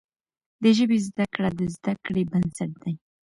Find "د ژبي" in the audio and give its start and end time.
0.61-0.97